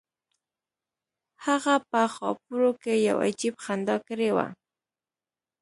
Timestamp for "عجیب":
3.27-3.55